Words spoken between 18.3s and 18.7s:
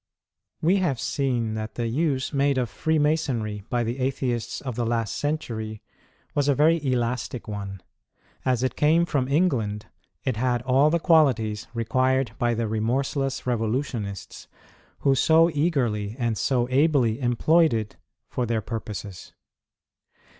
their KINDRED